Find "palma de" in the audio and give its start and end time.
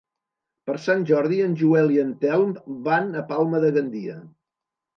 3.31-3.73